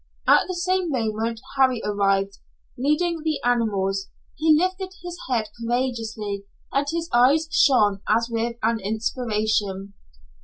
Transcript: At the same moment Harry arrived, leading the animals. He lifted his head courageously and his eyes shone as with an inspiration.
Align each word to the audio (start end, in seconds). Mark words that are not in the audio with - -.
At 0.27 0.47
the 0.47 0.55
same 0.55 0.89
moment 0.89 1.41
Harry 1.55 1.79
arrived, 1.85 2.39
leading 2.75 3.21
the 3.21 3.39
animals. 3.43 4.09
He 4.35 4.51
lifted 4.57 4.95
his 5.03 5.15
head 5.29 5.49
courageously 5.63 6.45
and 6.71 6.87
his 6.89 7.07
eyes 7.13 7.47
shone 7.51 8.01
as 8.09 8.27
with 8.27 8.55
an 8.63 8.79
inspiration. 8.79 9.93